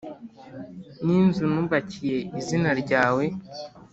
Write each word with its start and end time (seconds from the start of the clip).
n’inzu 1.05 1.43
nubakiye 1.53 2.17
izina 2.39 2.69
ryawe, 2.81 3.25